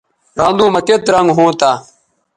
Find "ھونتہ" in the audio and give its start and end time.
1.37-1.71